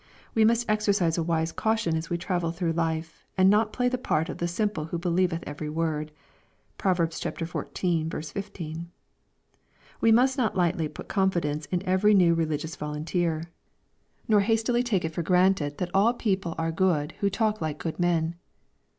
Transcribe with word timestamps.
We 0.33 0.45
must 0.45 0.67
exercise 0.67 1.19
a 1.19 1.21
wise 1.21 1.51
caution 1.51 1.95
as 1.95 2.09
we 2.09 2.17
travel 2.17 2.49
through 2.49 2.71
life, 2.71 3.23
and 3.37 3.51
not 3.51 3.71
play 3.71 3.87
the 3.87 3.99
part 3.99 4.29
of 4.29 4.39
the 4.39 4.47
simple 4.47 4.85
who 4.85 4.97
believeth 4.97 5.43
every 5.45 5.69
word." 5.69 6.11
(Prov. 6.79 6.97
xiv. 6.97 8.25
16.) 8.25 8.91
We 10.01 10.11
must 10.11 10.39
not 10.39 10.57
lightly 10.57 10.87
put 10.87 11.07
confidence 11.07 11.67
in 11.67 11.83
every 11.85 12.15
new 12.15 12.33
religious 12.33 12.75
volunteer, 12.75 13.51
nor 14.27 14.39
hastily 14.41 14.81
take 14.81 15.05
it 15.05 15.09
fot 15.13 15.21
832 15.29 15.65
EXPOSITORY 15.65 15.69
THOUGHTS. 15.69 15.77
granted 15.77 15.77
that 15.77 15.95
all 15.95 16.13
people 16.15 16.55
are 16.57 16.71
good 16.71 17.11
who 17.19 17.29
talk 17.29 17.61
like 17.61 17.77
good 17.77 17.99
men. 17.99 18.33